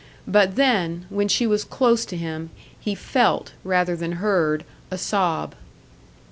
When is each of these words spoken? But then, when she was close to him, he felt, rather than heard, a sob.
But 0.27 0.55
then, 0.55 1.05
when 1.09 1.27
she 1.27 1.45
was 1.45 1.63
close 1.63 2.05
to 2.05 2.17
him, 2.17 2.49
he 2.79 2.95
felt, 2.95 3.51
rather 3.63 3.95
than 3.95 4.13
heard, 4.13 4.63
a 4.89 4.97
sob. 4.97 5.53